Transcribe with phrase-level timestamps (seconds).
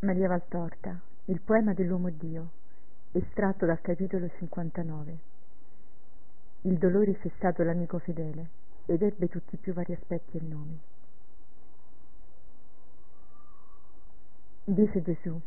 [0.00, 2.50] Maria Valtorta, il poema dell'uomo Dio,
[3.10, 5.18] estratto dal capitolo 59.
[6.62, 8.46] Il dolore fu stato l'amico fedele
[8.86, 10.78] ed ebbe tutti i più vari aspetti e nomi.
[14.66, 15.40] Dice Gesù,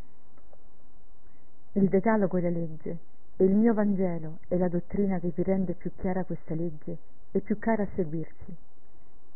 [1.71, 2.97] il decalogo è la legge
[3.37, 6.97] e il mio Vangelo è la dottrina che vi rende più chiara questa legge
[7.31, 8.53] e più cara a seguirsi.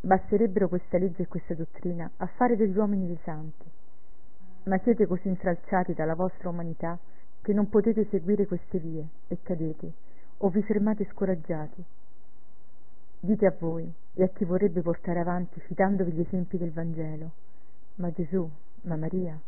[0.02, 3.75] Basterebbero questa legge e questa dottrina a fare degli uomini dei santi
[4.66, 6.98] ma siete così intralciati dalla vostra umanità
[7.42, 9.94] che non potete seguire queste vie e cadete
[10.38, 11.84] o vi fermate scoraggiati.
[13.20, 17.32] Dite a voi e a chi vorrebbe portare avanti citandovi gli esempi del Vangelo,
[17.96, 18.50] ma Gesù,
[18.82, 19.40] ma Maria,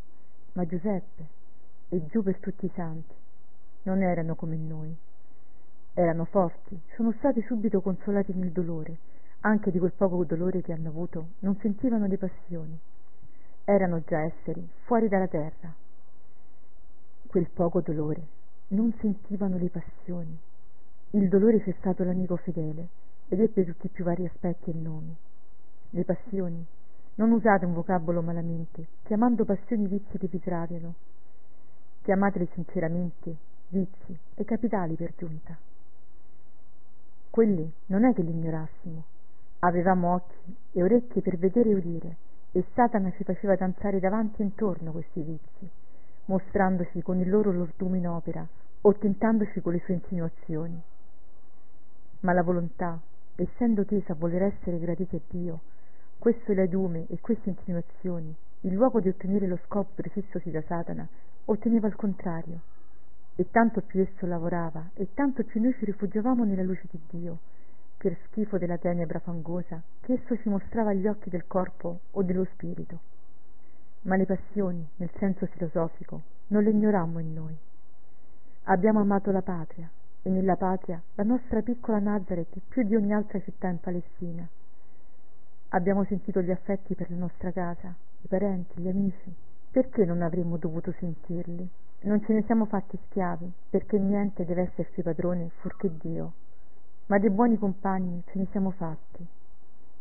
[0.53, 1.25] ma Giuseppe
[1.89, 3.13] e giù per tutti i santi
[3.83, 4.95] non erano come noi.
[5.93, 8.97] Erano forti, sono stati subito consolati nel dolore,
[9.41, 12.79] anche di quel poco dolore che hanno avuto, non sentivano le passioni
[13.69, 15.73] erano già esseri fuori dalla terra.
[17.27, 18.25] Quel poco dolore,
[18.69, 20.39] non sentivano le passioni.
[21.11, 22.87] Il dolore c'è stato l'amico fedele
[23.27, 25.13] ed ebbe tutti i più vari aspetti e nomi.
[25.89, 26.65] Le passioni,
[27.15, 30.93] non usate un vocabolo malamente, chiamando passioni vizi che vi traviano.
[32.03, 33.35] Chiamateli sinceramente
[33.67, 35.57] vizi e capitali per giunta.
[37.29, 39.03] Quelli non è che li ignorassimo,
[39.59, 42.17] avevamo occhi e orecchie per vedere e udire,
[42.57, 45.69] e Satana ci faceva danzare davanti e intorno questi vizi,
[46.25, 48.47] mostrandoci con il loro lordume in opera
[48.81, 50.81] o tentandoci con le sue insinuazioni.
[52.21, 52.99] Ma la volontà,
[53.35, 55.59] essendo tesa a voler essere gradita a Dio,
[56.17, 61.07] questo ledume e queste insinuazioni, in luogo di ottenere lo scopo prefissosi da Satana,
[61.45, 62.61] otteneva il contrario.
[63.35, 67.37] E tanto più esso lavorava, e tanto più noi ci rifugiavamo nella luce di Dio,
[67.97, 72.45] per schifo della tenebra fangosa che esso ci mostrava agli occhi del corpo o dello
[72.53, 72.99] spirito.
[74.01, 77.57] Ma le passioni, nel senso filosofico, non le ignorammo in noi.
[78.65, 79.89] Abbiamo amato la patria
[80.21, 84.47] e nella patria la nostra piccola Nazareth più di ogni altra città in Palestina.
[85.69, 89.33] Abbiamo sentito gli affetti per la nostra casa, i parenti, gli amici.
[89.71, 91.67] Perché non avremmo dovuto sentirli?
[92.01, 96.33] Non ce ne siamo fatti schiavi, perché niente deve esserci padrone fuorché Dio
[97.07, 99.25] ma dei buoni compagni ce ne siamo fatti.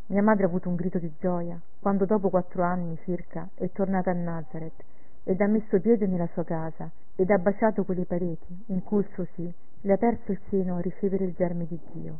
[0.07, 4.11] Mia madre ha avuto un grido di gioia quando dopo quattro anni circa è tornata
[4.11, 4.85] a Nazareth
[5.25, 9.55] ed ha messo piede nella sua casa ed ha baciato quelle pareti in cui il
[9.81, 12.19] le ha aperto il seno a ricevere il germe di Dio.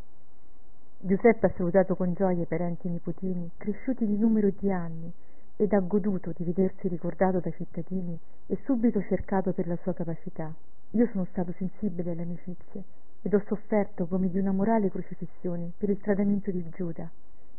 [0.99, 5.11] Giuseppe ha salutato con gioia i parenti e i nipotini cresciuti di numero di anni
[5.57, 8.17] ed ha goduto di vedersi ricordato dai cittadini
[8.47, 10.53] e subito cercato per la sua capacità.
[10.91, 12.83] Io sono stato sensibile alle amicizie
[13.21, 17.09] ed ho sofferto come di una morale crocifissione per il tradimento di Giuda.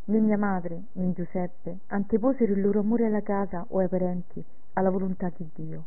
[0.04, 4.42] Né mia madre né Giuseppe anteposero il loro amore alla casa o ai parenti
[4.74, 5.84] alla volontà di Dio.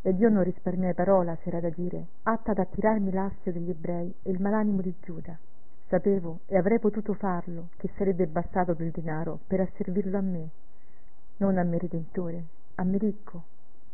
[0.00, 4.30] Ed io non risparmiai parola, s'era da dire, atta ad attirarmi l'astio degli ebrei e
[4.30, 5.36] il malanimo di Giuda.
[5.88, 10.48] Sapevo e avrei potuto farlo, che sarebbe bastato del denaro per asservirlo a me,
[11.38, 12.44] non a me Redentore,
[12.76, 13.42] a me ricco.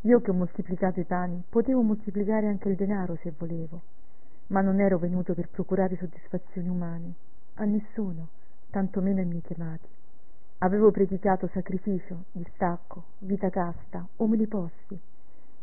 [0.02, 3.80] Io che ho moltiplicato i pani, potevo moltiplicare anche il denaro se volevo
[4.50, 7.14] ma non ero venuto per procurare soddisfazioni umane,
[7.54, 8.28] a nessuno,
[8.70, 9.88] tanto meno ai miei chiamati.
[10.58, 14.98] Avevo predicato sacrificio, distacco, vita casta, umili posti.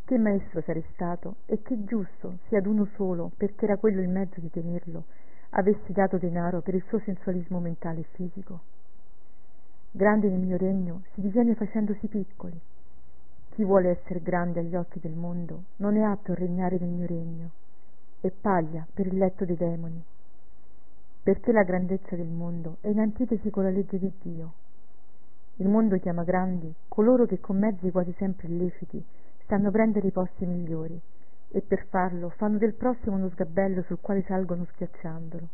[0.05, 4.07] Che maestro sarei stato e che giusto se ad uno solo, perché era quello il
[4.07, 5.03] mezzo di tenerlo,
[5.51, 8.61] avessi dato denaro per il suo sensualismo mentale e fisico.
[9.91, 12.59] Grande nel mio regno si diviene facendosi piccoli.
[13.49, 17.05] Chi vuole essere grande agli occhi del mondo non è apto a regnare nel mio
[17.05, 17.51] regno
[18.27, 20.03] e paglia per il letto dei demoni,
[21.23, 24.53] perché la grandezza del mondo è in antitesi con la legge di Dio.
[25.55, 29.03] Il mondo chiama grandi coloro che con mezzi quasi sempre illeciti
[29.43, 30.99] stanno a prendere i posti migliori
[31.49, 35.47] e per farlo fanno del prossimo uno sgabello sul quale salgono schiacciandolo.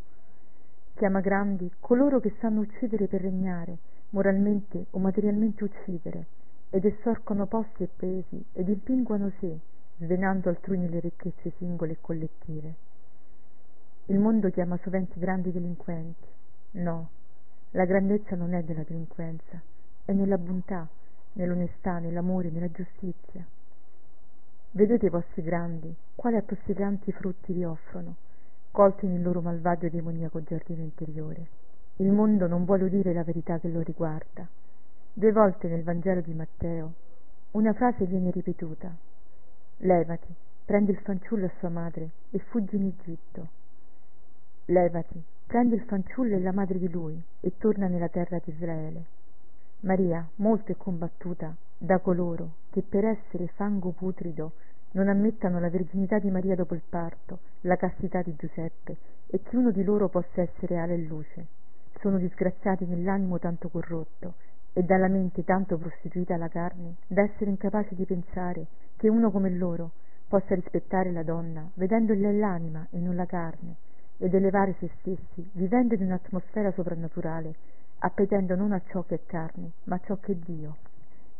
[0.95, 3.77] Chiama grandi coloro che sanno uccidere per regnare,
[4.09, 6.25] moralmente o materialmente uccidere,
[6.69, 9.59] ed essorcono posti e pesi ed impinguano sé
[9.97, 12.73] svenando altrui nelle ricchezze singole e collettive.
[14.07, 16.27] Il mondo chiama sovente grandi delinquenti.
[16.71, 17.09] No,
[17.71, 19.61] la grandezza non è della delinquenza,
[20.05, 20.87] è nella bontà,
[21.33, 23.45] nell'onestà, nell'amore, nella giustizia.
[24.71, 28.15] Vedete i vostri grandi, quali attosicanti frutti vi offrono,
[28.71, 31.47] colti nel loro malvagio e demoniaco giardino interiore.
[31.97, 34.47] Il mondo non vuole udire la verità che lo riguarda.
[35.13, 36.93] Due volte nel Vangelo di Matteo
[37.51, 38.91] una frase viene ripetuta,
[39.77, 40.33] Levati,
[40.65, 43.47] prendi il fanciullo e sua madre e fuggi in Egitto.
[44.65, 49.05] Levati, prendi il fanciullo e la madre di lui e torna nella terra di Israele.
[49.81, 54.53] maria molto è combattuta da coloro che per essere fango putrido
[54.91, 58.95] non ammettano la verginità di maria dopo il parto la castità di giuseppe
[59.27, 61.47] e che uno di loro possa essere ale e luce
[61.99, 64.35] sono disgraziati nell'animo tanto corrotto
[64.73, 68.65] e dalla mente tanto prostituita alla carne da essere incapaci di pensare
[68.97, 69.91] che uno come loro
[70.27, 73.75] possa rispettare la donna vedendogli l'anima e non la carne
[74.17, 77.53] ed elevare se stessi vivendo in un'atmosfera soprannaturale
[77.99, 80.77] appetendo non a ciò che è carne ma a ciò che è dio.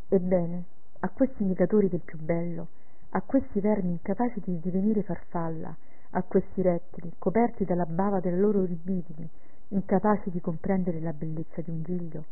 [0.10, 0.64] Ebbene
[1.00, 2.68] a questi indicatori del più bello
[3.16, 5.76] a questi vermi incapaci di divenire farfalla
[6.12, 9.28] a questi rettili coperti dalla bava delle loro libidini
[9.70, 12.24] incapaci di comprendere la bellezza di un giglio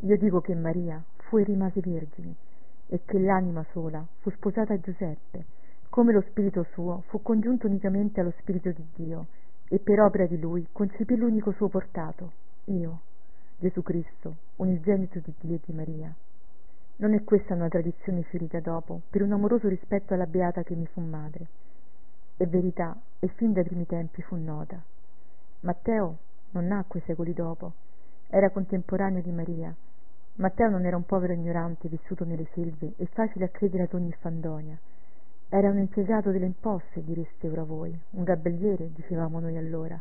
[0.00, 2.34] io dico che maria fu e rimase vergine
[2.86, 5.44] e che l'anima sola fu sposata a giuseppe
[5.88, 9.26] come lo spirito suo fu congiunto unicamente allo spirito di dio
[9.68, 12.32] e per opera di lui concepì l'unico suo portato
[12.64, 13.00] io
[13.58, 16.14] gesù cristo unigenito di dio e di maria.
[16.96, 20.86] Non è questa una tradizione fiorita dopo per un amoroso rispetto alla beata che mi
[20.86, 21.46] fu madre.
[22.36, 24.82] È verità e fin dai primi tempi fu nota.
[25.60, 26.18] Matteo
[26.52, 27.72] non nacque secoli dopo
[28.28, 29.74] era contemporaneo di maria
[30.40, 34.12] matteo non era un povero ignorante vissuto nelle selve e facile a credere ad ogni
[34.20, 34.76] fandonia.
[35.50, 40.00] Era un impiegato delle imposte direste ora voi un gabelliere dicevamo noi allora.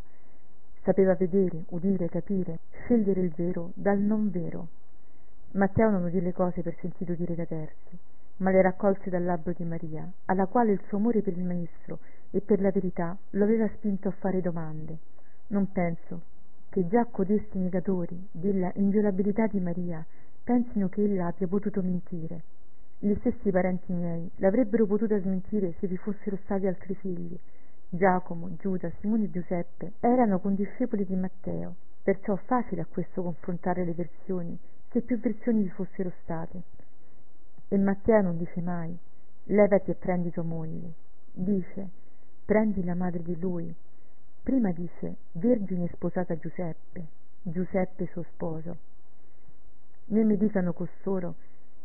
[0.84, 4.68] Sapeva vedere udire capire scegliere il vero dal non vero.
[5.52, 7.98] Matteo non udì le cose per sentito dire da terzi
[8.38, 12.00] ma le raccolse dal labbro di maria alla quale il suo amore per il maestro
[12.32, 14.98] e per la verità lo aveva spinto a fare domande.
[15.48, 16.22] Non penso
[16.70, 20.06] che già codesti negatori della inviolabilità di maria
[20.44, 22.44] pensino che ella abbia potuto mentire.
[23.00, 27.38] Gli stessi parenti miei l'avrebbero potuta smentire se vi fossero stati altri figli.
[27.90, 33.94] Giacomo giuda simone e giuseppe erano condiscepoli di matteo perciò facile a questo confrontare le
[33.94, 34.58] versioni
[34.90, 36.62] se più versioni vi fossero state.
[37.68, 38.98] E Matteo non dice mai
[39.46, 40.94] levati e prendi tua moglie.
[41.32, 41.90] Dice
[42.46, 43.74] prendi la madre di lui.
[44.44, 47.06] Prima dice vergine sposata Giuseppe.
[47.44, 48.78] Giuseppe suo sposo
[50.10, 51.36] né mi dicano costoro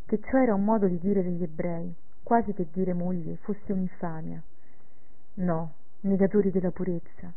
[0.06, 4.42] che ciò era un modo di dire degli ebrei quasi che dire moglie fosse un'infamia.
[5.34, 7.32] No negatori della purezza.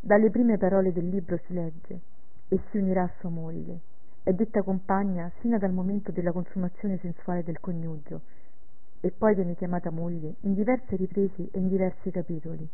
[0.00, 2.00] Dalle prime parole del libro si legge
[2.48, 3.80] e si unirà a sua moglie
[4.22, 8.20] è detta compagna sino dal momento della consumazione sensuale del coniugio
[9.00, 12.68] e poi viene chiamata moglie in diverse riprese e in diversi capitoli.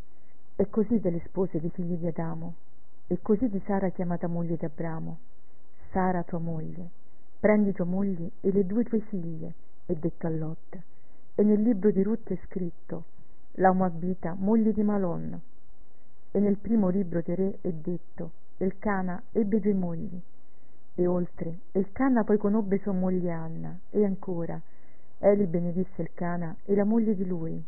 [0.57, 2.55] È così delle spose dei figli di Adamo
[3.07, 5.19] e così di Sara chiamata moglie di Abramo.
[5.93, 7.03] Sara tua moglie
[7.45, 9.53] prendi tua moglie e le due tue figlie
[9.85, 10.79] è detto a Lot.
[11.35, 13.05] E nel libro di Ruth è scritto
[13.57, 15.39] la Moabita moglie di Malon
[16.31, 20.19] e nel primo libro dei re è detto Elcana ebbe due mogli
[20.95, 24.59] e oltre Elcana poi conobbe sua moglie Anna e ancora
[25.19, 27.63] Eli benedisse Elcana e la moglie di lui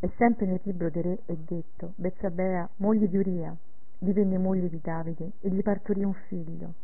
[0.00, 3.56] e sempre nel libro dei re è detto Bezzabea moglie di Uria
[3.98, 6.74] divenne moglie di Davide e gli partorì un figlio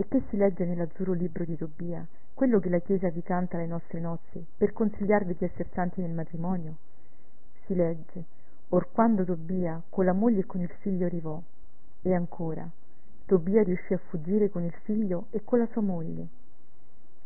[0.00, 3.66] e che si legge nell'azzurro libro di Tobia quello che la Chiesa vi canta alle
[3.66, 6.76] nostre nozze per consigliarvi di essere santi nel matrimonio
[7.66, 8.24] si legge
[8.70, 11.40] or quando Tobia con la moglie e con il figlio arrivò
[12.02, 12.66] e ancora
[13.30, 16.26] Tobia riuscì a fuggire con il figlio e con la sua moglie.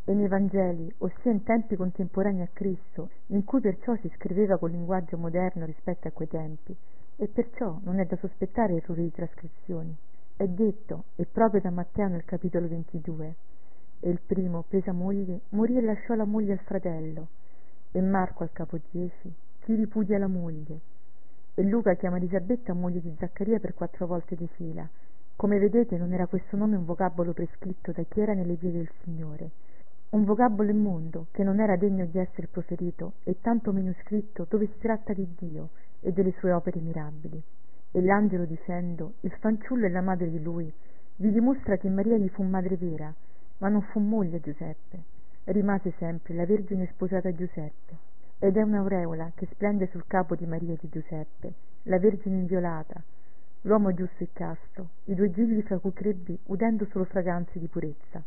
[0.05, 4.73] E nei Vangeli, ossia in tempi contemporanei a Cristo, in cui perciò si scriveva col
[4.73, 6.77] linguaggio moderno rispetto a quei tempi,
[7.17, 9.97] e perciò non è da sospettare errori di trascrizioni,
[10.37, 13.35] è detto, e proprio da Matteo nel capitolo 22,
[14.01, 17.29] e il primo, presa moglie, morì e lasciò la moglie al fratello,
[17.93, 20.81] e Marco al capo 10, chi ripudia la moglie,
[21.55, 24.89] e Luca chiama Elisabetta moglie di Zaccaria per quattro volte di fila,
[25.37, 28.91] come vedete non era questo nome un vocabolo prescritto da chi era nelle vie del
[29.03, 29.51] Signore,
[30.11, 34.67] un vocabolo immondo che non era degno di essere proferito e tanto meno scritto dove
[34.67, 37.43] si tratta di Dio e delle sue opere mirabili.
[37.97, 40.69] E l'angelo dicendo, il fanciullo è la madre di lui,
[41.15, 43.15] vi dimostra che Maria gli fu madre vera,
[43.59, 45.05] ma non fu moglie a Giuseppe,
[45.45, 47.97] rimase sempre la Vergine sposata a Giuseppe.
[48.41, 51.53] Ed è un'aureola che splende sul capo di Maria e di Giuseppe,
[51.85, 53.01] la Vergine inviolata,
[53.61, 58.21] l'uomo giusto e casto i due gigli fra cui crebbi udendo solo fragranze di purezza